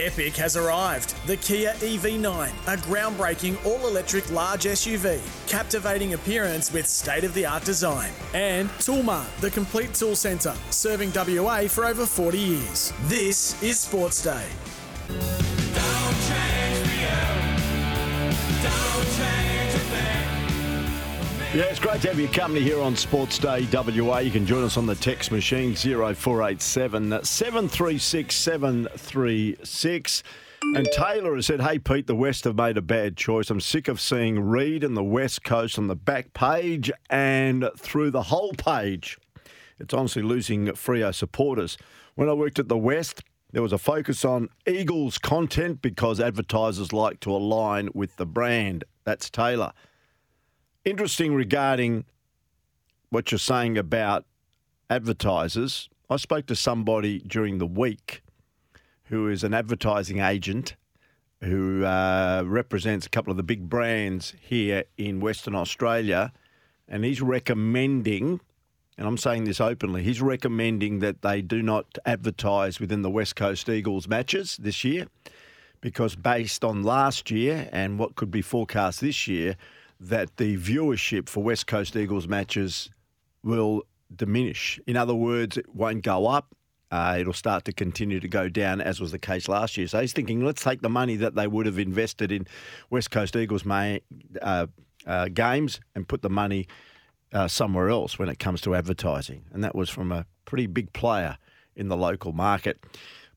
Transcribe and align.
Epic 0.00 0.34
has 0.36 0.56
arrived. 0.56 1.14
The 1.26 1.36
Kia 1.36 1.72
EV9, 1.74 2.48
a 2.66 2.76
groundbreaking 2.78 3.62
all 3.66 3.86
electric 3.86 4.30
large 4.30 4.64
SUV, 4.64 5.20
captivating 5.46 6.14
appearance 6.14 6.72
with 6.72 6.86
state 6.86 7.22
of 7.22 7.34
the 7.34 7.44
art 7.44 7.64
design. 7.64 8.10
And 8.32 8.70
Toolmart, 8.78 9.28
the 9.40 9.50
complete 9.50 9.92
tool 9.92 10.16
centre, 10.16 10.54
serving 10.70 11.12
WA 11.14 11.68
for 11.68 11.84
over 11.84 12.06
40 12.06 12.38
years. 12.38 12.94
This 13.02 13.62
is 13.62 13.78
Sports 13.78 14.22
Day. 14.22 15.59
Yeah, 21.52 21.64
it's 21.64 21.80
great 21.80 22.00
to 22.02 22.08
have 22.08 22.20
your 22.20 22.30
company 22.30 22.60
here 22.60 22.80
on 22.80 22.94
Sports 22.94 23.36
Day 23.36 23.66
WA. 23.72 24.18
You 24.18 24.30
can 24.30 24.46
join 24.46 24.62
us 24.62 24.76
on 24.76 24.86
the 24.86 24.94
text 24.94 25.32
machine 25.32 25.74
0487 25.74 27.24
736 27.24 28.34
736. 28.36 30.22
And 30.76 30.88
Taylor 30.96 31.34
has 31.34 31.46
said, 31.46 31.60
Hey, 31.60 31.80
Pete, 31.80 32.06
the 32.06 32.14
West 32.14 32.44
have 32.44 32.54
made 32.54 32.76
a 32.76 32.82
bad 32.82 33.16
choice. 33.16 33.50
I'm 33.50 33.60
sick 33.60 33.88
of 33.88 34.00
seeing 34.00 34.38
Reid 34.38 34.84
and 34.84 34.96
the 34.96 35.02
West 35.02 35.42
Coast 35.42 35.76
on 35.76 35.88
the 35.88 35.96
back 35.96 36.32
page 36.34 36.88
and 37.10 37.68
through 37.76 38.12
the 38.12 38.22
whole 38.22 38.52
page. 38.52 39.18
It's 39.80 39.92
honestly 39.92 40.22
losing 40.22 40.66
Freo 40.66 41.12
supporters. 41.12 41.76
When 42.14 42.28
I 42.28 42.32
worked 42.32 42.60
at 42.60 42.68
the 42.68 42.78
West, 42.78 43.24
there 43.50 43.62
was 43.62 43.72
a 43.72 43.78
focus 43.78 44.24
on 44.24 44.50
Eagles 44.68 45.18
content 45.18 45.82
because 45.82 46.20
advertisers 46.20 46.92
like 46.92 47.18
to 47.20 47.32
align 47.32 47.88
with 47.92 48.14
the 48.18 48.26
brand. 48.26 48.84
That's 49.02 49.28
Taylor. 49.28 49.72
Interesting 50.82 51.34
regarding 51.34 52.06
what 53.10 53.30
you're 53.30 53.38
saying 53.38 53.76
about 53.76 54.24
advertisers. 54.88 55.90
I 56.08 56.16
spoke 56.16 56.46
to 56.46 56.56
somebody 56.56 57.18
during 57.18 57.58
the 57.58 57.66
week 57.66 58.22
who 59.04 59.28
is 59.28 59.44
an 59.44 59.52
advertising 59.52 60.20
agent 60.20 60.76
who 61.42 61.84
uh, 61.84 62.44
represents 62.46 63.04
a 63.04 63.10
couple 63.10 63.30
of 63.30 63.36
the 63.36 63.42
big 63.42 63.68
brands 63.68 64.32
here 64.40 64.84
in 64.96 65.20
Western 65.20 65.54
Australia, 65.54 66.32
and 66.88 67.04
he's 67.04 67.20
recommending, 67.20 68.40
and 68.96 69.06
I'm 69.06 69.18
saying 69.18 69.44
this 69.44 69.60
openly, 69.60 70.02
he's 70.02 70.22
recommending 70.22 71.00
that 71.00 71.20
they 71.20 71.42
do 71.42 71.60
not 71.62 71.98
advertise 72.06 72.80
within 72.80 73.02
the 73.02 73.10
West 73.10 73.36
Coast 73.36 73.68
Eagles 73.68 74.08
matches 74.08 74.56
this 74.56 74.82
year 74.82 75.08
because 75.82 76.16
based 76.16 76.64
on 76.64 76.82
last 76.82 77.30
year 77.30 77.68
and 77.70 77.98
what 77.98 78.14
could 78.14 78.30
be 78.30 78.42
forecast 78.42 79.00
this 79.00 79.26
year, 79.26 79.56
that 80.00 80.36
the 80.38 80.56
viewership 80.56 81.28
for 81.28 81.42
West 81.42 81.66
Coast 81.66 81.94
Eagles 81.94 82.26
matches 82.26 82.90
will 83.42 83.82
diminish. 84.14 84.80
In 84.86 84.96
other 84.96 85.14
words, 85.14 85.56
it 85.56 85.74
won't 85.74 86.02
go 86.02 86.26
up. 86.26 86.54
Uh, 86.90 87.18
it'll 87.20 87.32
start 87.32 87.64
to 87.66 87.72
continue 87.72 88.18
to 88.18 88.26
go 88.26 88.48
down, 88.48 88.80
as 88.80 88.98
was 88.98 89.12
the 89.12 89.18
case 89.18 89.46
last 89.46 89.76
year. 89.76 89.86
So 89.86 90.00
he's 90.00 90.12
thinking, 90.12 90.44
let's 90.44 90.64
take 90.64 90.80
the 90.80 90.88
money 90.88 91.16
that 91.16 91.36
they 91.36 91.46
would 91.46 91.66
have 91.66 91.78
invested 91.78 92.32
in 92.32 92.48
West 92.88 93.12
Coast 93.12 93.36
Eagles 93.36 93.64
may, 93.64 94.00
uh, 94.42 94.66
uh, 95.06 95.28
games 95.28 95.80
and 95.94 96.08
put 96.08 96.22
the 96.22 96.30
money 96.30 96.66
uh, 97.32 97.46
somewhere 97.46 97.90
else 97.90 98.18
when 98.18 98.28
it 98.28 98.40
comes 98.40 98.60
to 98.62 98.74
advertising. 98.74 99.44
And 99.52 99.62
that 99.62 99.74
was 99.74 99.88
from 99.88 100.10
a 100.10 100.26
pretty 100.46 100.66
big 100.66 100.92
player 100.92 101.38
in 101.76 101.88
the 101.88 101.96
local 101.96 102.32
market. 102.32 102.80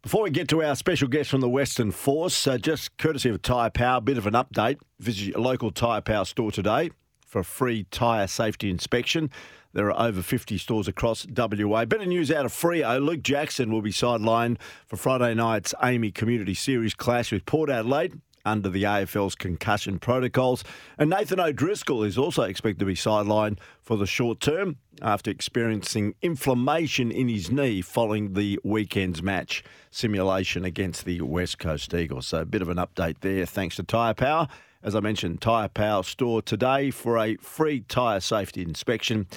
Before 0.03 0.23
we 0.23 0.31
get 0.31 0.49
to 0.49 0.61
our 0.61 0.75
special 0.75 1.07
guest 1.07 1.29
from 1.29 1.39
the 1.39 1.47
Western 1.47 1.89
Force, 1.89 2.45
uh, 2.45 2.57
just 2.57 2.97
courtesy 2.97 3.29
of 3.29 3.41
Tyre 3.41 3.69
Power, 3.69 3.99
a 3.99 4.01
bit 4.01 4.17
of 4.17 4.27
an 4.27 4.33
update. 4.33 4.79
Visit 4.99 5.27
your 5.27 5.39
local 5.39 5.71
Tyre 5.71 6.01
Power 6.01 6.25
store 6.25 6.51
today 6.51 6.91
for 7.25 7.39
a 7.39 7.43
free 7.45 7.85
tyre 7.89 8.27
safety 8.27 8.69
inspection. 8.69 9.31
There 9.71 9.89
are 9.89 10.07
over 10.07 10.21
50 10.21 10.57
stores 10.57 10.89
across 10.89 11.25
WA. 11.25 11.85
Better 11.85 12.05
news 12.05 12.33
out 12.33 12.43
of 12.43 12.51
Freo. 12.51 13.01
Luke 13.01 13.23
Jackson 13.23 13.71
will 13.71 13.81
be 13.81 13.93
sidelined 13.93 14.57
for 14.87 14.97
Friday 14.97 15.33
night's 15.35 15.73
AAMI 15.81 16.13
Community 16.13 16.53
Series 16.53 16.93
clash 16.93 17.31
with 17.31 17.45
Port 17.45 17.69
Adelaide 17.69 18.19
under 18.45 18.69
the 18.69 18.83
AFL's 18.83 19.35
concussion 19.35 19.99
protocols. 19.99 20.63
And 20.97 21.09
Nathan 21.09 21.39
O'Driscoll 21.39 22.03
is 22.03 22.17
also 22.17 22.43
expected 22.43 22.79
to 22.79 22.85
be 22.85 22.95
sidelined 22.95 23.57
for 23.81 23.97
the 23.97 24.05
short 24.05 24.39
term 24.39 24.77
after 25.01 25.31
experiencing 25.31 26.15
inflammation 26.21 27.11
in 27.11 27.29
his 27.29 27.51
knee 27.51 27.81
following 27.81 28.33
the 28.33 28.59
weekend's 28.63 29.21
match 29.21 29.63
simulation 29.91 30.65
against 30.65 31.05
the 31.05 31.21
West 31.21 31.59
Coast 31.59 31.93
Eagles. 31.93 32.27
So 32.27 32.41
a 32.41 32.45
bit 32.45 32.61
of 32.61 32.69
an 32.69 32.77
update 32.77 33.17
there 33.21 33.45
thanks 33.45 33.75
to 33.77 33.83
Tyre 33.83 34.13
Power. 34.13 34.47
As 34.83 34.95
I 34.95 34.99
mentioned, 34.99 35.41
Tyre 35.41 35.69
Power 35.69 36.03
store 36.03 36.41
today 36.41 36.91
for 36.91 37.17
a 37.17 37.37
free 37.37 37.81
tyre 37.81 38.19
safety 38.19 38.61
inspection. 38.61 39.27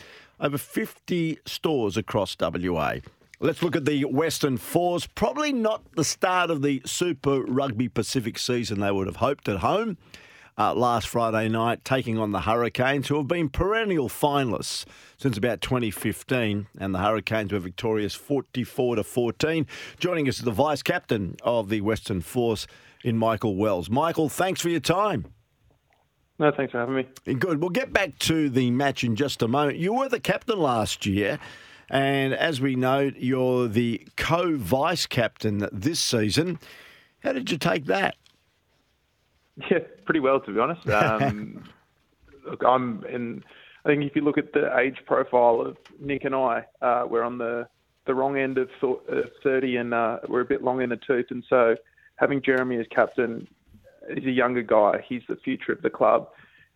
Over 0.41 0.59
50 0.59 1.39
stores 1.47 1.97
across 1.97 2.37
WA. 2.39 2.97
Let's 3.39 3.63
look 3.63 3.77
at 3.77 3.85
the 3.85 4.07
Western 4.07 4.57
Force. 4.57 5.07
Probably 5.07 5.53
not 5.53 5.93
the 5.95 6.05
start 6.05 6.51
of 6.51 6.63
the 6.63 6.81
Super 6.87 7.43
Rugby 7.43 7.87
Pacific 7.87 8.39
season 8.39 8.81
they 8.81 8.91
would 8.91 9.07
have 9.07 9.17
hoped 9.17 9.47
at 9.47 9.59
home. 9.59 9.99
Uh, 10.59 10.73
last 10.73 11.07
Friday 11.07 11.51
night, 11.51 11.85
taking 11.85 12.17
on 12.17 12.33
the 12.33 12.41
Hurricanes, 12.41 13.09
who 13.09 13.17
have 13.19 13.29
been 13.29 13.51
perennial 13.51 14.09
finalists 14.09 14.87
since 15.19 15.37
about 15.37 15.61
2015, 15.61 16.67
and 16.79 16.95
the 16.95 16.99
Hurricanes 16.99 17.53
were 17.53 17.59
victorious 17.59 18.15
44 18.15 18.97
to 18.97 19.05
14. 19.05 19.67
Joining 20.01 20.27
us 20.31 20.39
is 20.39 20.45
the 20.47 20.51
vice 20.51 20.83
captain 20.83 21.37
of 21.43 21.69
the 21.69 21.83
Western 21.83 22.23
Force 22.23 22.67
in 23.05 23.19
Michael 23.19 23.57
Wells. 23.57 23.91
Michael, 23.91 24.31
thanks 24.31 24.63
for 24.63 24.71
your 24.71 24.81
time. 24.81 25.27
No, 26.39 26.51
thanks 26.53 26.73
for 26.73 26.79
having 26.79 26.95
me. 26.95 27.35
Good. 27.35 27.61
We'll 27.61 27.69
get 27.69 27.93
back 27.93 28.19
to 28.21 28.49
the 28.49 28.71
match 28.71 29.05
in 29.05 29.15
just 29.15 29.43
a 29.43 29.49
moment. 29.49 29.77
You 29.77 29.93
were 29.93 30.09
the 30.09 30.21
captain 30.21 30.59
last 30.59 31.05
year. 31.05 31.39
And 31.91 32.35
as 32.35 32.61
we 32.61 32.75
know, 32.75 33.11
you're 33.17 33.69
the 33.69 34.07
co 34.17 34.57
vice 34.57 35.07
captain 35.07 35.69
this 35.73 36.01
season. 36.01 36.59
How 37.21 37.33
did 37.33 37.51
you 37.51 37.59
take 37.59 37.87
that? 37.87 38.17
Yeah, 39.71 39.79
pretty 40.05 40.21
well, 40.21 40.39
to 40.41 40.53
be 40.53 40.61
honest. 40.61 40.87
Um, 40.93 41.65
look, 42.45 42.63
I'm 42.63 43.03
in. 43.07 43.43
I 43.87 43.89
think 43.89 44.05
if 44.05 44.15
you 44.15 44.21
look 44.21 44.37
at 44.37 44.53
the 44.53 44.77
age 44.79 44.99
profile 45.07 45.63
of 45.63 45.79
Nick 45.99 46.25
and 46.25 46.35
I, 46.35 46.67
uh, 46.83 47.07
we're 47.09 47.23
on 47.23 47.39
the 47.39 47.67
the 48.07 48.15
wrong 48.15 48.37
end 48.37 48.59
of 48.59 48.69
uh, 48.83 49.23
30, 49.43 49.77
and 49.77 49.95
uh, 49.95 50.19
we're 50.29 50.43
a 50.43 50.45
bit 50.45 50.63
long 50.63 50.83
in 50.83 50.91
the 50.91 50.97
tooth. 50.97 51.27
And 51.31 51.43
so, 51.49 51.75
having 52.17 52.43
Jeremy 52.43 52.77
as 52.77 52.87
captain, 52.91 53.49
he's 54.15 54.27
a 54.27 54.31
younger 54.31 54.63
guy. 54.63 55.03
He's 55.09 55.23
the 55.27 55.37
future 55.37 55.73
of 55.73 55.81
the 55.81 55.91
club 55.91 56.29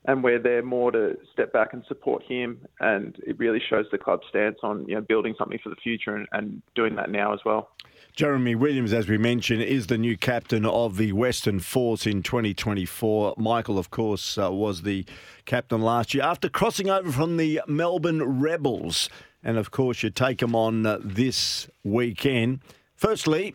and 0.07 0.25
we're 0.25 0.39
there 0.39 0.63
more 0.63 0.91
to 0.91 1.17
step 1.33 1.53
back 1.53 1.73
and 1.73 1.85
support 1.87 2.23
him. 2.23 2.67
And 2.81 3.17
it 3.27 3.39
really 3.39 3.61
shows 3.69 3.87
the 3.93 3.99
club's 3.99 4.27
stance 4.29 4.59
on 4.63 4.87
you 4.89 4.95
know 4.95 5.01
building 5.01 5.35
something 5.39 5.59
for 5.63 5.69
the 5.69 5.77
future 5.77 6.17
and, 6.17 6.27
and 6.33 6.63
doing 6.75 6.97
that 6.97 7.11
now 7.11 7.35
as 7.35 7.41
well. 7.45 7.71
Jeremy 8.17 8.55
Williams, 8.55 8.93
as 8.93 9.09
we 9.09 9.19
mentioned, 9.19 9.63
is 9.63 9.87
the 9.87 9.99
new 9.99 10.17
captain 10.17 10.67
of 10.67 10.97
the 10.97 11.13
Western 11.13 11.61
Force 11.61 12.07
in 12.07 12.23
2024. 12.23 13.35
Michael, 13.37 13.79
of 13.79 13.91
course, 13.91 14.37
uh, 14.37 14.51
was 14.51 14.83
the 14.83 15.05
captain 15.45 15.81
last 15.81 16.13
year 16.13 16.25
after 16.25 16.49
crossing 16.49 16.91
over 16.91 17.13
from 17.13 17.37
the 17.37 17.61
Melbourne 17.69 18.41
Rebels. 18.41 19.09
And 19.45 19.57
of 19.57 19.71
course, 19.71 20.03
you 20.03 20.11
take 20.11 20.39
them 20.39 20.57
on 20.57 20.85
uh, 20.85 20.99
this 21.03 21.69
weekend. 21.85 22.61
Firstly, 22.97 23.55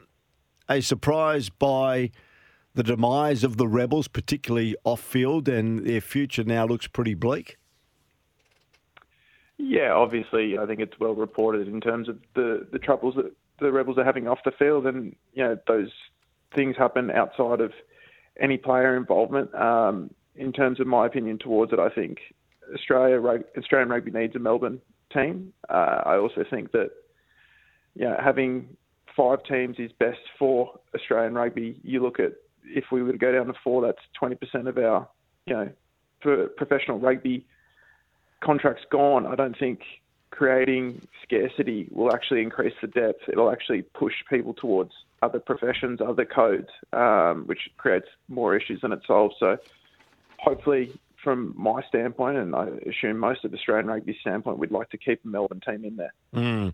a 0.69 0.81
surprise 0.81 1.50
by 1.50 2.11
the 2.75 2.84
demise 2.84 3.44
of 3.44 3.58
the 3.58 3.68
Rebels, 3.68 4.08
particularly 4.08 4.75
off 4.84 5.00
field, 5.00 5.50
and 5.50 5.86
their 5.86 6.02
future 6.02 6.44
now 6.44 6.66
looks 6.66 6.88
pretty 6.88 7.13
bleak? 7.13 7.58
Yeah, 9.58 9.94
obviously, 9.94 10.58
I 10.58 10.66
think 10.66 10.81
it's 10.81 11.00
well 11.00 11.16
reported 11.16 11.68
in 11.68 11.81
terms 11.81 12.09
of 12.09 12.19
the, 12.35 12.68
the 12.72 12.80
troubles 12.80 13.16
that 13.16 13.31
the 13.59 13.72
Rebels 13.72 13.97
are 13.97 14.03
having 14.03 14.28
off 14.28 14.40
the 14.44 14.52
field, 14.52 14.85
and 14.85 15.16
you 15.34 15.44
know 15.44 15.58
those 15.68 15.90
things 16.53 16.75
happen 16.78 17.09
outside 17.09 17.62
of 17.62 17.72
any 18.40 18.58
player 18.58 18.96
involvement. 18.97 19.53
Um, 19.56 20.14
in 20.35 20.52
terms 20.52 20.81
of 20.81 20.88
my 20.88 21.06
opinion 21.06 21.40
towards 21.40 21.72
it, 21.72 21.80
I 21.80 21.90
think 21.90 22.18
Australia 22.74 23.22
Australian 23.58 23.90
rugby 23.90 24.12
needs 24.12 24.35
a 24.35 24.40
Melbourne 24.40 24.81
team. 25.14 25.53
Uh, 25.69 26.02
I 26.06 26.18
also 26.18 26.44
think 26.50 26.74
that 26.74 26.91
you 27.96 28.03
know, 28.03 28.18
having 28.22 28.75
five 29.16 29.44
teams 29.44 29.78
is 29.80 29.91
best 30.00 30.19
for 30.38 30.78
Australian 30.94 31.34
rugby. 31.34 31.80
You 31.84 32.03
look 32.03 32.19
at 32.19 32.34
if 32.68 32.85
we 32.91 33.03
were 33.03 33.12
to 33.12 33.17
go 33.17 33.32
down 33.32 33.47
to 33.47 33.53
four, 33.64 33.82
that's 33.82 34.00
20% 34.22 34.67
of 34.67 34.78
our, 34.78 35.08
you 35.46 35.53
know, 35.53 35.70
professional 36.58 37.00
rugby 37.00 37.46
contracts 38.44 38.84
gone. 38.90 39.26
I 39.26 39.35
don't 39.35 39.58
think 39.58 39.82
creating 40.32 41.02
scarcity 41.23 41.88
will 41.91 42.14
actually 42.14 42.41
increase 42.41 42.73
the 42.82 42.88
depth. 42.88 43.22
It'll 43.28 43.52
actually 43.52 43.84
push 43.84 44.14
people 44.29 44.53
towards 44.53 44.91
other 45.22 45.40
professions, 45.40 46.02
other 46.02 46.26
codes, 46.26 46.70
um, 46.94 47.44
which 47.46 47.70
creates 47.78 48.08
more 48.28 48.56
issues 48.56 48.82
than 48.82 48.91
it 48.91 49.00
solves. 49.08 49.35
So 49.40 49.58
hopefully, 50.40 50.91
from 51.23 51.53
my 51.58 51.82
standpoint, 51.88 52.38
and 52.38 52.56
I 52.56 52.68
assume 52.88 53.18
most 53.18 53.46
of 53.46 53.53
Australian 53.53 53.88
rugby 53.88 54.18
standpoint, 54.22 54.59
we'd 54.59 54.72
like 54.72 54.90
to 54.91 54.97
keep 54.97 55.23
a 55.23 55.28
Melbourne 55.28 55.61
team 55.66 55.85
in 55.85 55.96
there. 55.96 56.14
Mm. 56.35 56.73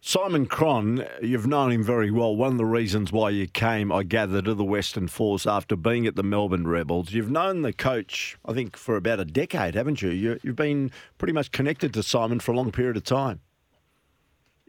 Simon 0.00 0.46
Cron, 0.46 1.04
you've 1.20 1.46
known 1.46 1.72
him 1.72 1.82
very 1.82 2.10
well. 2.10 2.34
One 2.34 2.52
of 2.52 2.58
the 2.58 2.64
reasons 2.64 3.10
why 3.10 3.30
you 3.30 3.48
came, 3.48 3.90
I 3.90 4.04
gather, 4.04 4.40
to 4.40 4.54
the 4.54 4.64
Western 4.64 5.08
Force 5.08 5.44
after 5.44 5.74
being 5.74 6.06
at 6.06 6.14
the 6.14 6.22
Melbourne 6.22 6.68
Rebels. 6.68 7.12
You've 7.12 7.30
known 7.30 7.62
the 7.62 7.72
coach, 7.72 8.38
I 8.46 8.52
think, 8.52 8.76
for 8.76 8.96
about 8.96 9.18
a 9.18 9.24
decade, 9.24 9.74
haven't 9.74 10.00
you? 10.00 10.10
you 10.10 10.38
have 10.44 10.56
been 10.56 10.92
pretty 11.18 11.32
much 11.32 11.50
connected 11.50 11.92
to 11.94 12.02
Simon 12.04 12.38
for 12.38 12.52
a 12.52 12.56
long 12.56 12.70
period 12.70 12.96
of 12.96 13.04
time. 13.04 13.40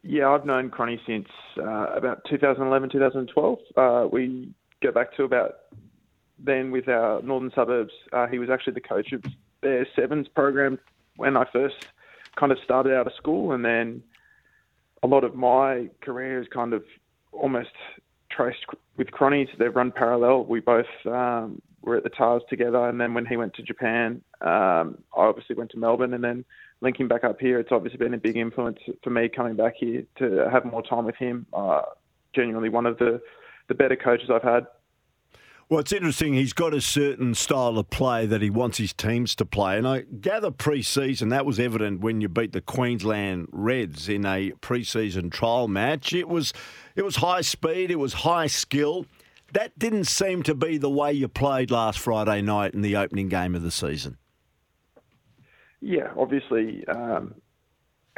Yeah, 0.01 0.29
I've 0.29 0.45
known 0.45 0.69
Cronny 0.71 0.99
since 1.05 1.27
uh, 1.57 1.93
about 1.93 2.23
2011, 2.29 2.89
2012. 2.89 3.59
Uh, 3.77 4.07
we 4.11 4.51
go 4.81 4.91
back 4.91 5.15
to 5.17 5.23
about 5.23 5.55
then 6.39 6.71
with 6.71 6.87
our 6.87 7.21
northern 7.21 7.51
suburbs, 7.53 7.91
uh, 8.13 8.27
he 8.27 8.39
was 8.39 8.49
actually 8.49 8.73
the 8.73 8.81
coach 8.81 9.11
of 9.11 9.23
their 9.61 9.85
sevens 9.95 10.27
program 10.27 10.79
when 11.17 11.35
I 11.35 11.45
first 11.51 11.87
kind 12.37 12.51
of 12.51 12.57
started 12.63 12.95
out 12.95 13.07
of 13.07 13.13
school, 13.13 13.51
and 13.51 13.65
then 13.65 14.01
a 15.03 15.07
lot 15.07 15.23
of 15.23 15.35
my 15.35 15.89
career 16.01 16.41
is 16.41 16.47
kind 16.53 16.73
of 16.73 16.83
almost 17.31 17.69
traced 18.31 18.65
with 18.97 19.11
Cronnies. 19.11 19.47
They've 19.57 19.75
run 19.75 19.91
parallel. 19.91 20.45
We 20.45 20.59
both 20.59 20.85
um, 21.05 21.61
were 21.81 21.97
at 21.97 22.03
the 22.03 22.09
Tahs 22.09 22.41
together, 22.49 22.87
and 22.87 22.99
then 22.99 23.13
when 23.13 23.25
he 23.25 23.37
went 23.37 23.53
to 23.55 23.63
Japan, 23.63 24.21
um, 24.41 24.97
I 25.15 25.21
obviously 25.21 25.55
went 25.55 25.71
to 25.71 25.77
Melbourne, 25.77 26.13
and 26.13 26.23
then 26.23 26.45
linking 26.81 27.07
back 27.07 27.23
up 27.23 27.39
here, 27.39 27.59
it's 27.59 27.71
obviously 27.71 27.97
been 27.97 28.13
a 28.13 28.17
big 28.17 28.37
influence 28.37 28.79
for 29.03 29.09
me 29.09 29.29
coming 29.29 29.55
back 29.55 29.73
here 29.77 30.03
to 30.17 30.49
have 30.51 30.65
more 30.65 30.81
time 30.81 31.05
with 31.05 31.15
him. 31.15 31.45
Uh, 31.53 31.81
genuinely 32.33 32.69
one 32.69 32.85
of 32.85 32.97
the 32.97 33.21
the 33.67 33.75
better 33.75 33.95
coaches 33.95 34.29
I've 34.31 34.43
had. 34.43 34.65
Well, 35.69 35.79
it's 35.79 35.91
interesting. 35.91 36.33
He's 36.33 36.53
got 36.53 36.73
a 36.73 36.81
certain 36.81 37.35
style 37.35 37.77
of 37.77 37.91
play 37.91 38.25
that 38.25 38.41
he 38.41 38.49
wants 38.49 38.79
his 38.79 38.91
teams 38.91 39.35
to 39.35 39.45
play. 39.45 39.77
And 39.77 39.87
I 39.87 40.01
gather 40.01 40.49
pre 40.49 40.81
season, 40.81 41.29
that 41.29 41.45
was 41.45 41.59
evident 41.59 42.01
when 42.01 42.21
you 42.21 42.27
beat 42.27 42.53
the 42.53 42.61
Queensland 42.61 43.49
Reds 43.51 44.09
in 44.09 44.25
a 44.25 44.51
pre 44.61 44.83
season 44.83 45.29
trial 45.29 45.67
match. 45.67 46.11
It 46.11 46.27
was, 46.27 46.53
it 46.95 47.03
was 47.03 47.17
high 47.17 47.41
speed, 47.41 47.91
it 47.91 47.99
was 47.99 48.13
high 48.13 48.47
skill. 48.47 49.05
That 49.53 49.77
didn't 49.77 50.05
seem 50.05 50.41
to 50.43 50.55
be 50.55 50.79
the 50.79 50.89
way 50.89 51.13
you 51.13 51.27
played 51.27 51.69
last 51.69 51.99
Friday 51.99 52.41
night 52.41 52.73
in 52.73 52.81
the 52.81 52.95
opening 52.95 53.29
game 53.29 53.53
of 53.53 53.61
the 53.61 53.71
season. 53.71 54.17
Yeah, 55.81 56.11
obviously, 56.17 56.83
um, 56.87 57.35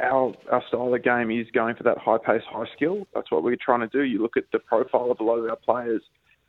our 0.00 0.34
our 0.50 0.62
style 0.68 0.94
of 0.94 1.02
game 1.02 1.30
is 1.30 1.46
going 1.52 1.76
for 1.76 1.82
that 1.82 1.98
high 1.98 2.18
pace, 2.18 2.42
high 2.50 2.66
skill. 2.74 3.06
That's 3.14 3.30
what 3.30 3.42
we're 3.42 3.56
trying 3.56 3.80
to 3.80 3.88
do. 3.88 4.02
You 4.04 4.22
look 4.22 4.38
at 4.38 4.44
the 4.52 4.58
profile 4.58 5.10
of 5.10 5.20
a 5.20 5.22
lot 5.22 5.36
of 5.36 5.48
our 5.48 5.56
players, 5.56 6.02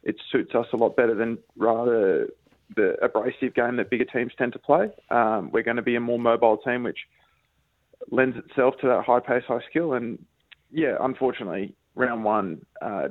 it 0.04 0.16
suits 0.32 0.54
us 0.56 0.68
a 0.74 0.78
lot 0.78 0.96
better 0.96 1.16
than 1.16 1.38
rather 1.58 2.28
the 2.76 2.96
abrasive 3.02 3.54
game 3.54 3.78
that 3.78 3.90
bigger 3.90 4.06
teams 4.06 4.32
tend 4.38 4.54
to 4.54 4.60
play. 4.60 4.90
Um, 5.10 5.52
we're 5.52 5.64
going 5.64 5.78
to 5.78 5.84
be 5.84 5.96
a 5.96 6.00
more 6.00 6.20
mobile 6.20 6.58
team, 6.58 6.84
which 6.84 7.00
lends 8.12 8.38
itself 8.38 8.76
to 8.82 8.88
that 8.88 9.04
high 9.06 9.20
pace, 9.20 9.44
high 9.48 9.62
skill. 9.70 9.94
And 9.94 10.24
yeah, 10.72 10.96
unfortunately, 11.00 11.76
round 11.96 12.24
one, 12.24 12.66
uh, 12.82 13.10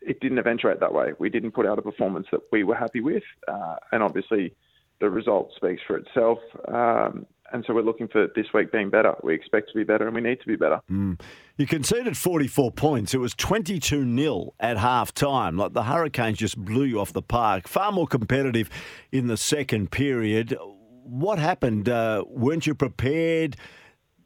it 0.00 0.20
didn't 0.20 0.38
eventuate 0.38 0.80
that 0.80 0.92
way. 0.92 1.12
We 1.18 1.28
didn't 1.28 1.52
put 1.52 1.66
out 1.66 1.78
a 1.78 1.82
performance 1.82 2.26
that 2.32 2.40
we 2.50 2.64
were 2.64 2.76
happy 2.76 3.00
with, 3.00 3.24
uh, 3.46 3.76
and 3.92 4.02
obviously, 4.02 4.54
the 5.00 5.10
result 5.10 5.52
speaks 5.54 5.82
for 5.86 5.96
itself. 5.96 6.38
Um, 6.66 7.26
and 7.52 7.64
so 7.66 7.74
we're 7.74 7.82
looking 7.82 8.08
for 8.08 8.28
this 8.34 8.46
week 8.52 8.72
being 8.72 8.90
better. 8.90 9.14
We 9.22 9.34
expect 9.34 9.70
to 9.70 9.74
be 9.74 9.84
better 9.84 10.06
and 10.06 10.14
we 10.14 10.20
need 10.20 10.40
to 10.40 10.46
be 10.46 10.56
better. 10.56 10.80
Mm. 10.90 11.20
You 11.56 11.66
conceded 11.66 12.16
44 12.16 12.72
points. 12.72 13.14
It 13.14 13.18
was 13.18 13.34
22 13.34 14.16
0 14.16 14.54
at 14.60 14.76
half 14.78 15.12
time. 15.12 15.56
Like 15.56 15.72
the 15.72 15.84
Hurricanes 15.84 16.38
just 16.38 16.56
blew 16.56 16.84
you 16.84 17.00
off 17.00 17.12
the 17.12 17.22
park. 17.22 17.68
Far 17.68 17.92
more 17.92 18.06
competitive 18.06 18.70
in 19.12 19.26
the 19.26 19.36
second 19.36 19.90
period. 19.90 20.56
What 21.04 21.38
happened? 21.38 21.88
Uh, 21.88 22.24
weren't 22.28 22.66
you 22.66 22.74
prepared? 22.74 23.56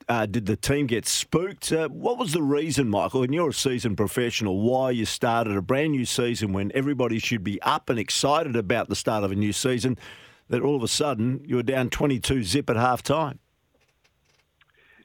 Uh, 0.08 0.26
did 0.26 0.46
the 0.46 0.56
team 0.56 0.86
get 0.86 1.06
spooked? 1.06 1.72
Uh, 1.72 1.88
what 1.88 2.18
was 2.18 2.32
the 2.32 2.42
reason, 2.42 2.88
Michael, 2.88 3.22
and 3.22 3.32
you're 3.32 3.50
a 3.50 3.54
seasoned 3.54 3.96
professional, 3.96 4.60
why 4.60 4.90
you 4.90 5.04
started 5.04 5.56
a 5.56 5.62
brand 5.62 5.92
new 5.92 6.04
season 6.04 6.52
when 6.52 6.72
everybody 6.74 7.20
should 7.20 7.44
be 7.44 7.62
up 7.62 7.88
and 7.88 8.00
excited 8.00 8.56
about 8.56 8.88
the 8.88 8.96
start 8.96 9.22
of 9.22 9.30
a 9.30 9.36
new 9.36 9.52
season? 9.52 9.96
That 10.48 10.62
all 10.62 10.76
of 10.76 10.82
a 10.82 10.88
sudden 10.88 11.42
you 11.46 11.56
were 11.56 11.62
down 11.62 11.90
22 11.90 12.42
zip 12.44 12.70
at 12.70 12.76
half 12.76 13.02
time? 13.02 13.38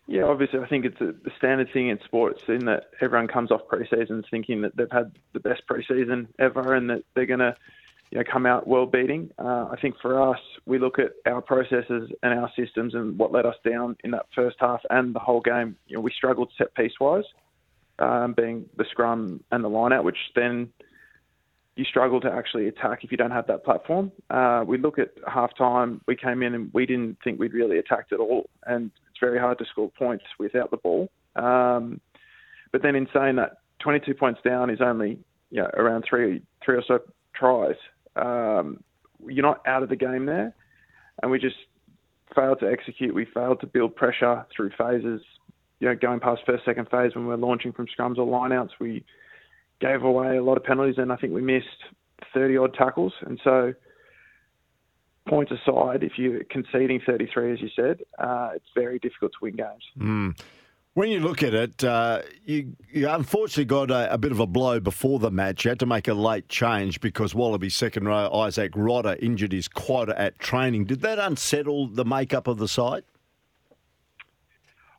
Yeah, 0.08 0.24
obviously, 0.24 0.60
I 0.60 0.68
think 0.68 0.86
it's 0.86 1.02
a, 1.02 1.14
standard 1.38 1.72
thing 1.74 1.90
in 1.90 2.00
sports 2.06 2.42
in 2.48 2.66
that 2.66 2.92
everyone 3.02 3.28
comes 3.28 3.52
off 3.52 3.68
pre-seasons 3.68 4.26
thinking 4.32 4.62
that 4.62 4.76
they've 4.78 4.92
had 4.92 5.12
the 5.34 5.42
best 5.42 5.68
pre-season 5.68 6.30
ever 6.40 6.74
and 6.74 6.90
that 6.90 7.04
they're 7.14 7.26
going 7.26 7.42
to 7.42 7.54
you 8.12 8.18
know, 8.18 8.24
come 8.24 8.46
out 8.46 8.68
world 8.68 8.92
beating. 8.92 9.32
Uh, 9.38 9.68
I 9.70 9.76
think 9.82 9.96
for 10.02 10.32
us, 10.32 10.40
we 10.66 10.80
look 10.80 10.98
at 10.98 11.12
our 11.26 11.42
processes 11.42 12.10
and 12.24 12.40
our 12.40 12.50
systems 12.56 12.96
and 12.96 13.20
what 13.20 13.34
let 13.34 13.46
us 13.46 13.56
down 13.70 13.98
in 14.06 14.12
that 14.12 14.28
first 14.34 14.56
half 14.62 14.82
and 14.90 15.14
the 15.14 15.20
whole 15.20 15.42
game. 15.42 15.76
You 15.88 15.98
know, 15.98 16.02
we 16.02 16.12
struggled 16.12 16.52
set 16.58 16.74
piece 16.74 17.00
wise, 17.02 17.26
um, 18.00 18.32
being 18.32 18.70
the 18.78 18.86
scrum 18.90 19.44
and 19.52 19.62
the 19.62 19.70
line 19.70 19.92
out, 19.92 20.06
which 20.06 20.18
then 20.36 20.72
you 21.78 21.86
struggle 21.86 22.20
to 22.22 22.32
actually 22.32 22.68
attack 22.68 23.04
if 23.04 23.12
you 23.12 23.18
don't 23.18 23.32
have 23.32 23.48
that 23.48 23.64
platform. 23.64 24.12
Uh, 24.30 24.64
we 24.68 24.78
look 24.78 24.98
at 24.98 25.10
half 25.32 25.56
time, 25.56 26.02
we 26.08 26.16
came 26.16 26.42
in 26.42 26.56
and 26.56 26.72
we 26.74 26.86
didn't 26.86 27.18
think 27.24 27.40
we'd 27.40 27.54
really 27.54 27.78
attacked 27.78 28.12
at 28.12 28.20
all. 28.20 28.50
And 28.66 28.92
it's 29.10 29.20
very 29.20 29.40
hard 29.40 29.60
to 29.60 29.66
score 29.66 29.92
points 29.98 30.26
without 30.40 30.72
the 30.72 30.78
ball. 30.78 31.10
Um, 31.36 32.02
but 32.72 32.82
then 32.82 32.96
in 32.96 33.08
saying 33.14 33.36
that, 33.36 33.60
22 33.80 34.16
points 34.16 34.40
down 34.44 34.72
is 34.72 34.80
only 34.82 35.20
you 35.52 35.62
know, 35.62 35.70
around 35.76 36.04
three, 36.10 36.42
three 36.66 36.76
or 36.76 36.84
so 36.88 37.00
tries. 37.36 37.76
Um, 38.16 38.84
you're 39.26 39.46
not 39.46 39.62
out 39.68 39.84
of 39.84 39.90
the 39.90 39.96
game 39.96 40.26
there. 40.26 40.54
And 41.22 41.32
we 41.32 41.40
just 41.40 41.56
failed 42.36 42.60
to 42.62 42.72
execute. 42.72 43.14
We 43.14 43.26
failed 43.34 43.62
to 43.62 43.68
build 43.68 43.96
pressure 43.96 44.46
through 44.56 44.72
phases. 44.78 45.22
You 45.80 45.90
know, 45.90 45.96
going 45.96 46.20
past 46.20 46.42
first, 46.46 46.66
second 46.66 46.90
phase 46.90 47.14
when 47.16 47.28
we're 47.28 47.36
launching 47.36 47.72
from 47.72 47.86
scrums 47.86 48.18
or 48.18 48.26
lineouts, 48.26 48.72
we 48.80 49.04
gave 49.80 50.04
away 50.04 50.38
a 50.38 50.44
lot 50.44 50.58
of 50.58 50.64
penalties, 50.64 50.96
and 50.98 51.12
I 51.12 51.16
think 51.16 51.34
we 51.34 51.42
missed 51.42 51.68
30 52.34 52.58
odd 52.58 52.74
tackles. 52.74 53.14
And 53.22 53.40
so, 53.44 53.74
points 55.28 55.52
aside, 55.52 56.04
if 56.04 56.14
you're 56.18 56.44
conceding 56.46 57.02
33, 57.06 57.54
as 57.54 57.62
you 57.62 57.70
said, 57.76 58.02
uh, 58.18 58.52
it's 58.56 58.70
very 58.76 59.00
difficult 59.00 59.34
to 59.34 59.38
win 59.42 59.56
games. 59.56 59.84
Mm. 59.98 60.40
When 60.94 61.12
you 61.12 61.20
look 61.20 61.44
at 61.44 61.54
it, 61.54 61.84
uh, 61.84 62.24
you, 62.44 62.76
you, 62.92 63.08
unfortunately 63.08 63.66
got 63.66 63.92
a, 63.92 64.12
a, 64.12 64.18
bit 64.18 64.32
of 64.32 64.40
a 64.40 64.48
blow 64.48 64.80
before 64.80 65.20
the 65.20 65.30
match. 65.30 65.64
You 65.64 65.70
had 65.70 65.80
to 65.82 65.86
make 65.86 66.08
a 66.08 66.16
late 66.16 66.50
change 66.50 67.02
because 67.02 67.36
Wallaby 67.36 67.70
second 67.70 68.08
row 68.08 68.32
Isaac 68.34 68.72
Rodda 68.72 69.16
injured 69.22 69.52
his 69.52 69.68
quad 69.68 70.10
at 70.10 70.40
training. 70.40 70.86
Did 70.86 71.02
that 71.02 71.20
unsettle 71.20 71.86
the 71.86 72.04
makeup 72.04 72.48
of 72.48 72.58
the 72.58 72.68
side? 72.68 73.04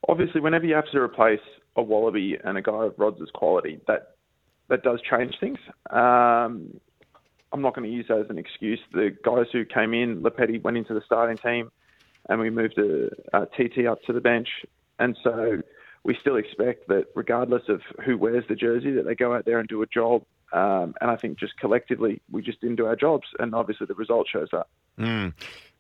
Obviously, 0.08 0.40
whenever 0.40 0.66
you 0.66 0.76
have 0.76 0.88
to 0.92 1.00
replace 1.00 1.40
a 1.75 1.82
Wallaby 1.82 2.38
and 2.44 2.56
a 2.56 2.62
guy 2.62 2.84
of 2.84 2.94
Rod's 2.96 3.19
quality, 3.34 3.80
that 3.88 4.18
that 4.69 4.82
does 4.82 5.00
change 5.03 5.35
things. 5.41 5.59
Um, 5.91 6.81
I'm 7.53 7.62
not 7.62 7.75
going 7.75 7.88
to 7.88 7.94
use 7.94 8.06
that 8.09 8.19
as 8.19 8.31
an 8.31 8.38
excuse. 8.38 8.81
The 8.93 9.17
guys 9.25 9.47
who 9.53 9.65
came 9.65 9.94
in, 9.94 10.23
Lepetti 10.23 10.62
went 10.62 10.76
into 10.76 10.94
the 10.94 11.03
starting 11.05 11.38
team, 11.38 11.70
and 12.29 12.41
we 12.41 12.50
moved 12.50 12.79
a, 12.79 13.09
a 13.32 13.47
TT 13.47 13.87
up 13.87 14.03
to 14.05 14.12
the 14.12 14.20
bench. 14.20 14.49
And 14.99 15.17
so 15.25 15.62
we 16.05 16.17
still 16.20 16.37
expect 16.37 16.88
that, 16.88 17.06
regardless 17.15 17.62
of 17.69 17.81
who 18.05 18.19
wears 18.19 18.44
the 18.49 18.55
jersey, 18.55 18.93
that 18.93 19.06
they 19.06 19.15
go 19.15 19.35
out 19.35 19.44
there 19.44 19.59
and 19.59 19.69
do 19.69 19.82
a 19.82 19.87
job. 19.87 20.23
Um, 20.53 20.94
and 21.00 21.11
I 21.11 21.17
think 21.17 21.38
just 21.38 21.56
collectively, 21.59 22.21
we 22.31 22.43
just 22.43 22.61
didn't 22.61 22.76
do 22.76 22.87
our 22.87 22.97
jobs, 22.97 23.26
and 23.38 23.55
obviously 23.55 23.87
the 23.87 23.95
result 23.95 24.28
shows 24.31 24.49
that. 24.52 24.66
Mm. 24.99 25.35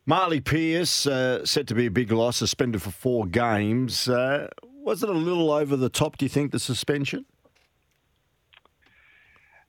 Marley 0.06 0.40
Pearce, 0.40 1.06
uh, 1.06 1.44
said 1.44 1.68
to 1.68 1.74
be 1.74 1.86
a 1.86 1.90
big 1.90 2.10
loss, 2.12 2.38
suspended 2.38 2.80
for 2.80 2.90
four 2.90 3.26
games. 3.26 4.08
Uh, 4.08 4.48
was 4.82 5.02
it 5.02 5.08
a 5.10 5.12
little 5.12 5.50
over 5.50 5.76
the 5.76 5.90
top, 5.90 6.16
do 6.16 6.24
you 6.24 6.30
think, 6.30 6.50
the 6.50 6.58
suspension? 6.58 7.26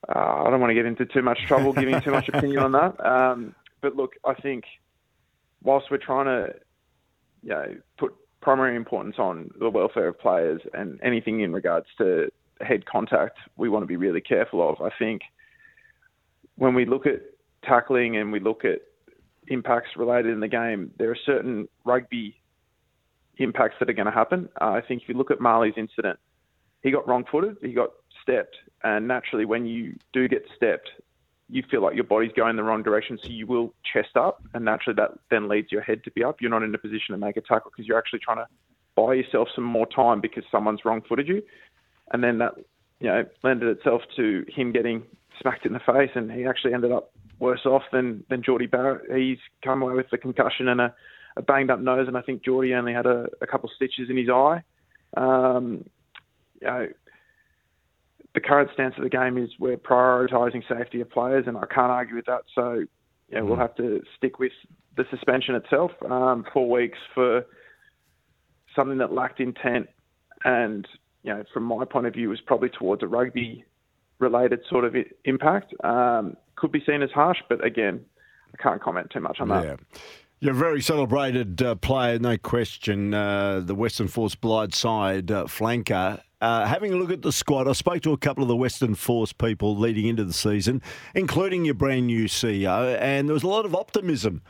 Uh, 0.07 0.43
I 0.45 0.49
don't 0.49 0.61
want 0.61 0.71
to 0.71 0.75
get 0.75 0.85
into 0.85 1.05
too 1.05 1.21
much 1.21 1.39
trouble 1.45 1.73
giving 1.73 1.99
too 2.01 2.11
much 2.11 2.29
opinion 2.29 2.59
on 2.59 2.71
that. 2.71 3.05
Um, 3.05 3.55
but 3.81 3.95
look, 3.95 4.13
I 4.25 4.33
think 4.33 4.63
whilst 5.63 5.91
we're 5.91 5.97
trying 5.97 6.25
to, 6.25 6.55
you 7.43 7.49
know, 7.49 7.75
put 7.97 8.13
primary 8.41 8.75
importance 8.75 9.15
on 9.19 9.51
the 9.59 9.69
welfare 9.69 10.07
of 10.07 10.19
players 10.19 10.61
and 10.73 10.99
anything 11.03 11.41
in 11.41 11.51
regards 11.51 11.87
to 11.97 12.29
head 12.61 12.85
contact, 12.85 13.37
we 13.57 13.69
want 13.69 13.83
to 13.83 13.87
be 13.87 13.97
really 13.97 14.21
careful 14.21 14.67
of. 14.67 14.81
I 14.81 14.89
think 14.97 15.21
when 16.55 16.73
we 16.73 16.85
look 16.85 17.05
at 17.05 17.21
tackling 17.63 18.17
and 18.17 18.31
we 18.31 18.39
look 18.39 18.63
at 18.63 18.79
impacts 19.47 19.89
related 19.97 20.31
in 20.31 20.39
the 20.39 20.47
game, 20.47 20.91
there 20.97 21.11
are 21.11 21.17
certain 21.25 21.67
rugby 21.83 22.35
impacts 23.37 23.75
that 23.79 23.89
are 23.89 23.93
going 23.93 24.05
to 24.05 24.11
happen. 24.11 24.49
Uh, 24.59 24.71
I 24.71 24.81
think 24.81 25.01
if 25.01 25.09
you 25.09 25.15
look 25.15 25.31
at 25.31 25.39
Marley's 25.39 25.73
incident, 25.77 26.19
he 26.83 26.91
got 26.91 27.07
wrong-footed, 27.07 27.57
he 27.61 27.73
got 27.73 27.89
stepped, 28.21 28.55
and 28.83 29.07
naturally, 29.07 29.45
when 29.45 29.65
you 29.65 29.95
do 30.13 30.27
get 30.27 30.45
stepped, 30.55 30.89
you 31.49 31.63
feel 31.69 31.81
like 31.81 31.95
your 31.95 32.03
body's 32.03 32.31
going 32.33 32.55
the 32.55 32.63
wrong 32.63 32.83
direction, 32.83 33.17
so 33.21 33.29
you 33.29 33.47
will 33.47 33.73
chest 33.91 34.15
up, 34.15 34.41
and 34.53 34.63
naturally 34.63 34.95
that 34.95 35.11
then 35.31 35.49
leads 35.49 35.71
your 35.71 35.81
head 35.81 36.03
to 36.03 36.11
be 36.11 36.23
up. 36.23 36.41
You're 36.41 36.51
not 36.51 36.63
in 36.63 36.73
a 36.73 36.77
position 36.77 37.13
to 37.13 37.17
make 37.17 37.37
a 37.37 37.41
tackle 37.41 37.71
because 37.71 37.87
you're 37.87 37.97
actually 37.97 38.19
trying 38.19 38.37
to 38.37 38.47
buy 38.95 39.15
yourself 39.15 39.47
some 39.55 39.63
more 39.63 39.87
time 39.87 40.21
because 40.21 40.43
someone's 40.51 40.85
wrong-footed 40.85 41.27
you, 41.27 41.41
and 42.11 42.23
then 42.23 42.37
that 42.37 42.53
you 42.99 43.07
know 43.07 43.25
lended 43.43 43.69
itself 43.77 44.01
to 44.15 44.45
him 44.47 44.71
getting 44.71 45.03
smacked 45.41 45.65
in 45.65 45.73
the 45.73 45.79
face, 45.79 46.11
and 46.15 46.31
he 46.31 46.45
actually 46.45 46.73
ended 46.73 46.91
up 46.91 47.11
worse 47.39 47.65
off 47.65 47.83
than 47.91 48.23
than 48.29 48.43
Jordie 48.43 48.67
Barrett. 48.67 49.11
He's 49.15 49.39
come 49.63 49.81
away 49.81 49.93
with 49.93 50.11
a 50.13 50.17
concussion 50.17 50.67
and 50.67 50.81
a, 50.81 50.93
a 51.35 51.41
banged 51.41 51.71
up 51.71 51.79
nose, 51.79 52.07
and 52.07 52.17
I 52.17 52.21
think 52.21 52.43
Jordie 52.43 52.73
only 52.75 52.93
had 52.93 53.05
a, 53.05 53.27
a 53.41 53.47
couple 53.47 53.69
stitches 53.75 54.09
in 54.09 54.17
his 54.17 54.29
eye. 54.29 54.61
Um, 55.17 55.85
you 56.61 56.67
know, 56.67 56.87
the 58.39 58.47
current 58.47 58.69
stance 58.73 58.95
of 58.97 59.03
the 59.03 59.09
game 59.09 59.37
is 59.37 59.49
we're 59.59 59.77
prioritising 59.77 60.63
safety 60.67 61.01
of 61.01 61.09
players, 61.09 61.45
and 61.47 61.57
I 61.57 61.65
can't 61.65 61.91
argue 61.91 62.15
with 62.15 62.25
that. 62.25 62.43
So, 62.55 62.85
yeah, 63.29 63.41
we'll 63.41 63.57
mm. 63.57 63.61
have 63.61 63.75
to 63.75 64.01
stick 64.15 64.39
with 64.39 64.53
the 64.95 65.03
suspension 65.11 65.55
itself, 65.55 65.91
um, 66.09 66.45
four 66.53 66.69
weeks 66.69 66.97
for 67.13 67.45
something 68.75 68.97
that 68.99 69.11
lacked 69.11 69.41
intent, 69.41 69.87
and 70.45 70.87
you 71.23 71.33
know, 71.33 71.43
from 71.53 71.63
my 71.63 71.83
point 71.83 72.07
of 72.07 72.13
view, 72.13 72.29
was 72.29 72.39
probably 72.39 72.69
towards 72.69 73.03
a 73.03 73.07
rugby 73.07 73.65
related 74.19 74.61
sort 74.69 74.85
of 74.85 74.95
impact. 75.25 75.73
Um, 75.83 76.37
could 76.55 76.71
be 76.71 76.81
seen 76.85 77.01
as 77.01 77.11
harsh, 77.11 77.39
but 77.49 77.63
again, 77.65 78.05
I 78.53 78.63
can't 78.63 78.81
comment 78.81 79.11
too 79.11 79.19
much 79.19 79.39
on 79.41 79.49
that. 79.49 79.63
Yeah. 79.65 79.75
You're 80.39 80.53
a 80.53 80.55
very 80.55 80.81
celebrated 80.81 81.61
uh, 81.61 81.75
player, 81.75 82.17
no 82.19 82.37
question. 82.37 83.13
Uh, 83.13 83.59
the 83.59 83.75
Western 83.75 84.07
Force 84.07 84.35
blind 84.35 84.73
side 84.73 85.29
uh, 85.29 85.43
flanker. 85.45 86.21
Uh, 86.41 86.65
having 86.65 86.93
a 86.93 86.95
look 86.95 87.11
at 87.11 87.21
the 87.21 87.31
squad, 87.31 87.67
I 87.67 87.73
spoke 87.73 88.01
to 88.03 88.13
a 88.13 88.17
couple 88.17 88.43
of 88.43 88.47
the 88.47 88.55
Western 88.55 88.95
Force 88.95 89.33
people 89.33 89.75
leading 89.75 90.07
into 90.07 90.23
the 90.23 90.33
season, 90.33 90.81
including 91.13 91.65
your 91.65 91.73
brand 91.73 92.07
new 92.07 92.25
CEO, 92.25 92.97
and 93.01 93.27
there 93.27 93.33
was 93.33 93.43
a 93.43 93.47
lot 93.47 93.65
of 93.65 93.75
optimism 93.75 94.41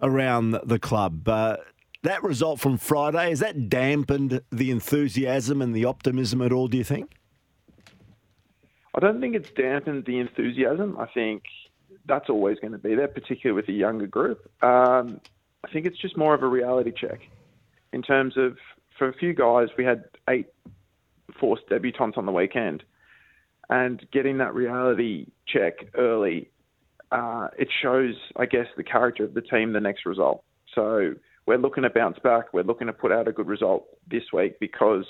around 0.00 0.56
the 0.64 0.78
club. 0.78 1.28
Uh, 1.28 1.56
that 2.04 2.22
result 2.22 2.60
from 2.60 2.76
Friday, 2.76 3.30
has 3.30 3.40
that 3.40 3.68
dampened 3.68 4.40
the 4.50 4.70
enthusiasm 4.70 5.60
and 5.60 5.74
the 5.74 5.84
optimism 5.84 6.42
at 6.42 6.52
all, 6.52 6.68
do 6.68 6.78
you 6.78 6.84
think? 6.84 7.12
I 8.94 9.00
don't 9.00 9.20
think 9.20 9.34
it's 9.34 9.50
dampened 9.56 10.04
the 10.04 10.18
enthusiasm. 10.18 10.96
I 10.98 11.06
think 11.06 11.42
that's 12.06 12.28
always 12.28 12.58
going 12.60 12.72
to 12.72 12.78
be 12.78 12.94
there, 12.94 13.08
particularly 13.08 13.56
with 13.56 13.66
the 13.66 13.72
younger 13.72 14.06
group. 14.06 14.48
Um, 14.62 15.20
I 15.64 15.70
think 15.72 15.86
it's 15.86 15.98
just 15.98 16.16
more 16.16 16.34
of 16.34 16.42
a 16.42 16.48
reality 16.48 16.92
check 16.92 17.20
in 17.92 18.02
terms 18.02 18.36
of 18.36 18.56
for 18.98 19.08
a 19.08 19.12
few 19.14 19.34
guys, 19.34 19.68
we 19.76 19.84
had 19.84 20.04
eight 20.28 20.46
Force 21.42 21.60
debutants 21.68 22.16
on 22.16 22.24
the 22.24 22.30
weekend, 22.30 22.84
and 23.68 24.00
getting 24.12 24.38
that 24.38 24.54
reality 24.54 25.26
check 25.44 25.74
early, 25.98 26.52
uh, 27.10 27.48
it 27.58 27.66
shows, 27.82 28.14
I 28.36 28.46
guess, 28.46 28.66
the 28.76 28.84
character 28.84 29.24
of 29.24 29.34
the 29.34 29.40
team. 29.40 29.72
The 29.72 29.80
next 29.80 30.06
result. 30.06 30.44
So 30.72 31.14
we're 31.44 31.58
looking 31.58 31.82
to 31.82 31.90
bounce 31.90 32.20
back. 32.20 32.54
We're 32.54 32.62
looking 32.62 32.86
to 32.86 32.92
put 32.92 33.10
out 33.10 33.26
a 33.26 33.32
good 33.32 33.48
result 33.48 33.88
this 34.08 34.22
week 34.32 34.60
because 34.60 35.04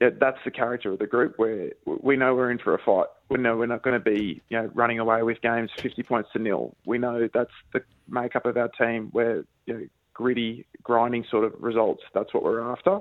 yeah, 0.00 0.10
that's 0.20 0.38
the 0.44 0.50
character 0.50 0.92
of 0.92 0.98
the 0.98 1.06
group. 1.06 1.34
Where 1.36 1.70
we 1.86 2.16
know 2.16 2.34
we're 2.34 2.50
in 2.50 2.58
for 2.58 2.74
a 2.74 2.82
fight. 2.84 3.06
We 3.28 3.38
know 3.38 3.56
we're 3.56 3.66
not 3.66 3.82
going 3.82 4.02
to 4.02 4.04
be, 4.04 4.42
you 4.48 4.58
know, 4.58 4.68
running 4.74 4.98
away 4.98 5.22
with 5.22 5.40
games 5.42 5.70
50 5.78 6.02
points 6.02 6.30
to 6.32 6.40
nil. 6.40 6.74
We 6.86 6.98
know 6.98 7.28
that's 7.32 7.54
the 7.72 7.82
makeup 8.08 8.46
of 8.46 8.56
our 8.56 8.68
team. 8.68 9.10
We're 9.12 9.44
you 9.66 9.74
know, 9.74 9.86
gritty, 10.12 10.66
grinding 10.82 11.24
sort 11.30 11.44
of 11.44 11.54
results. 11.60 12.02
That's 12.14 12.34
what 12.34 12.42
we're 12.42 12.60
after, 12.60 12.98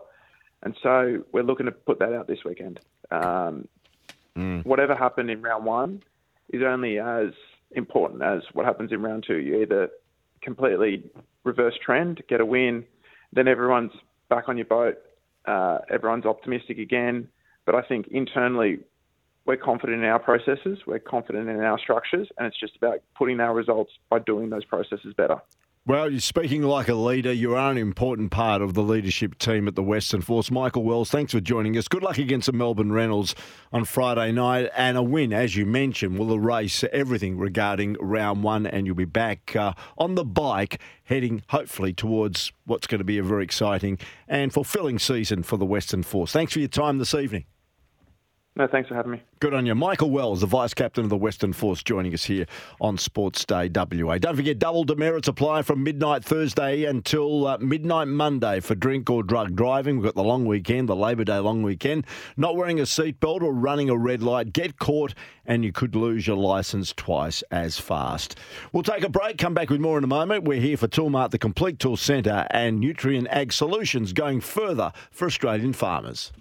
and 0.64 0.76
so 0.82 1.24
we're 1.32 1.44
looking 1.44 1.66
to 1.66 1.72
put 1.72 2.00
that 2.00 2.14
out 2.14 2.28
this 2.28 2.40
weekend. 2.44 2.80
Um, 3.12 3.68
mm. 4.36 4.66
Whatever 4.66 4.96
happened 4.96 5.30
in 5.30 5.42
round 5.42 5.66
one 5.66 6.04
is 6.50 6.62
only 6.64 7.00
as 7.00 7.30
important 7.72 8.22
as 8.24 8.42
what 8.54 8.66
happens 8.66 8.92
in 8.92 9.02
round 9.02 9.26
two. 9.28 9.38
You 9.38 9.62
either 9.62 9.90
completely 10.42 11.04
reverse 11.44 11.76
trend, 11.84 12.22
get 12.30 12.42
a 12.42 12.46
win, 12.46 12.86
then 13.34 13.48
everyone's 13.48 13.92
back 14.30 14.50
on 14.50 14.58
your 14.58 14.66
boat 14.66 14.98
uh, 15.48 15.80
everyone's 15.90 16.26
optimistic 16.26 16.78
again. 16.78 17.30
But 17.66 17.76
I 17.76 17.82
think 17.82 18.08
internally, 18.10 18.80
we're 19.46 19.58
confident 19.58 20.04
in 20.04 20.06
our 20.06 20.20
processes, 20.20 20.80
we're 20.86 21.00
confident 21.00 21.50
in 21.50 21.62
our 21.62 21.80
structures, 21.80 22.28
and 22.38 22.46
it's 22.46 22.60
just 22.60 22.76
about 22.76 23.00
putting 23.18 23.40
our 23.40 23.54
results 23.54 23.92
by 24.10 24.20
doing 24.20 24.50
those 24.50 24.66
processes 24.66 25.14
better. 25.16 25.38
Well, 25.88 26.12
you're 26.12 26.20
speaking 26.20 26.64
like 26.64 26.90
a 26.90 26.96
leader. 26.96 27.32
You 27.32 27.56
are 27.56 27.72
an 27.72 27.78
important 27.78 28.30
part 28.30 28.62
of 28.62 28.74
the 28.74 28.84
leadership 28.84 29.38
team 29.38 29.70
at 29.70 29.76
the 29.76 29.82
Western 29.82 30.20
Force. 30.20 30.52
Michael 30.52 30.84
Wells, 30.84 31.10
thanks 31.10 31.32
for 31.32 31.40
joining 31.40 31.78
us. 31.78 31.88
Good 31.88 32.04
luck 32.04 32.18
against 32.18 32.48
the 32.48 32.52
Melbourne 32.52 32.92
Reynolds 32.92 33.36
on 33.72 33.86
Friday 33.86 34.34
night. 34.34 34.70
And 34.76 34.98
a 34.98 35.02
win, 35.02 35.32
as 35.32 35.56
you 35.56 35.66
mentioned, 35.66 36.20
will 36.20 36.34
erase 36.34 36.84
everything 36.92 37.38
regarding 37.38 37.96
round 38.02 38.44
one. 38.44 38.68
And 38.68 38.86
you'll 38.86 38.98
be 38.98 39.06
back 39.06 39.56
uh, 39.56 39.72
on 39.98 40.16
the 40.16 40.26
bike, 40.26 40.82
heading 41.06 41.44
hopefully 41.48 41.94
towards 41.94 42.52
what's 42.66 42.86
going 42.86 43.00
to 43.00 43.06
be 43.06 43.18
a 43.18 43.24
very 43.24 43.46
exciting 43.46 43.98
and 44.28 44.52
fulfilling 44.52 45.00
season 45.00 45.42
for 45.42 45.56
the 45.56 45.66
Western 45.66 46.04
Force. 46.04 46.34
Thanks 46.34 46.52
for 46.52 46.60
your 46.60 46.68
time 46.68 46.98
this 46.98 47.14
evening. 47.14 47.46
No, 48.58 48.66
thanks 48.66 48.90
for 48.90 48.96
having 48.96 49.12
me. 49.12 49.22
Good 49.40 49.54
on 49.54 49.68
you. 49.68 49.76
Michael 49.76 50.10
Wells, 50.10 50.42
the 50.42 50.48
Vice 50.48 50.74
Captain 50.74 51.04
of 51.04 51.12
the 51.12 51.18
Western 51.18 51.54
Force, 51.54 51.84
joining 51.84 52.12
us 52.16 52.24
here 52.24 52.48
on 52.82 52.98
Sports 52.98 53.46
Day 53.46 53.70
WA. 53.70 54.18
Don't 54.18 54.36
forget, 54.36 54.58
double 54.58 54.84
demerits 54.84 55.28
apply 55.28 55.62
from 55.62 55.84
midnight 55.84 56.26
Thursday 56.26 56.86
until 56.86 57.46
uh, 57.46 57.60
midnight 57.60 58.08
Monday 58.08 58.60
for 58.60 58.74
drink 58.74 59.12
or 59.12 59.22
drug 59.22 59.56
driving. 59.56 59.98
We've 59.98 60.06
got 60.06 60.16
the 60.16 60.24
long 60.24 60.46
weekend, 60.46 60.90
the 60.90 60.96
Labor 60.96 61.24
Day 61.24 61.38
long 61.38 61.62
weekend. 61.62 62.08
Not 62.36 62.56
wearing 62.56 62.80
a 62.80 62.84
seatbelt 62.84 63.44
or 63.44 63.54
running 63.54 63.92
a 63.92 63.96
red 63.96 64.24
light, 64.24 64.54
get 64.54 64.80
caught 64.80 65.14
and 65.46 65.64
you 65.64 65.72
could 65.72 65.96
lose 65.96 66.26
your 66.26 66.36
licence 66.36 66.92
twice 66.98 67.44
as 67.52 67.78
fast. 67.80 68.40
We'll 68.74 68.82
take 68.82 69.04
a 69.04 69.10
break, 69.10 69.38
come 69.38 69.54
back 69.54 69.70
with 69.70 69.82
more 69.82 70.00
in 70.00 70.04
a 70.04 70.08
moment. 70.08 70.46
We're 70.46 70.60
here 70.60 70.78
for 70.78 70.88
Toolmart, 70.88 71.30
the 71.30 71.38
Complete 71.38 71.78
Tool 71.78 71.96
Centre, 71.96 72.48
and 72.50 72.84
Nutrien 72.84 73.28
Ag 73.30 73.54
Solutions 73.54 74.14
going 74.14 74.42
further 74.42 74.92
for 75.12 75.28
Australian 75.28 75.74
farmers. 75.74 76.32